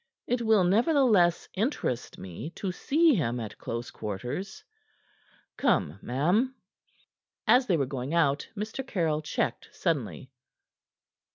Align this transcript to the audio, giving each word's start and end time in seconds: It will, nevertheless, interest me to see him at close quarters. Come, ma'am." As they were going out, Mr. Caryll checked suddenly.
It 0.25 0.41
will, 0.41 0.63
nevertheless, 0.63 1.47
interest 1.53 2.17
me 2.17 2.49
to 2.55 2.71
see 2.71 3.13
him 3.13 3.39
at 3.39 3.59
close 3.59 3.91
quarters. 3.91 4.63
Come, 5.57 5.99
ma'am." 6.01 6.55
As 7.45 7.67
they 7.67 7.77
were 7.77 7.85
going 7.85 8.11
out, 8.11 8.49
Mr. 8.57 8.83
Caryll 8.83 9.21
checked 9.21 9.69
suddenly. 9.71 10.31